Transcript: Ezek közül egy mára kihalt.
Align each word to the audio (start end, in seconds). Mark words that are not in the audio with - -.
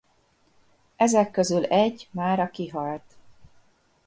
Ezek 0.95 1.31
közül 1.31 1.65
egy 1.65 2.07
mára 2.11 2.49
kihalt. 2.49 3.15